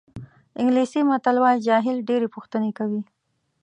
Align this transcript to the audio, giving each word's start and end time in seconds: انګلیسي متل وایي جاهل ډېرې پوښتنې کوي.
انګلیسي 0.59 1.01
متل 1.09 1.35
وایي 1.41 1.63
جاهل 1.67 1.97
ډېرې 2.09 2.27
پوښتنې 2.35 2.71
کوي. 2.77 3.01